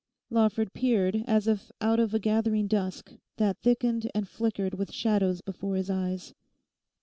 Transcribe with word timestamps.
Lawford 0.31 0.73
peered 0.73 1.23
as 1.27 1.47
if 1.47 1.71
out 1.79 1.99
of 1.99 2.11
a 2.11 2.17
gathering 2.19 2.65
dusk, 2.65 3.11
that 3.37 3.59
thickened 3.59 4.09
and 4.15 4.27
flickered 4.27 4.73
with 4.73 4.91
shadows 4.91 5.41
before 5.41 5.75
his 5.75 5.91
eyes. 5.91 6.33